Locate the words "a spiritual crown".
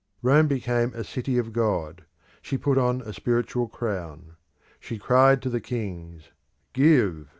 3.01-4.35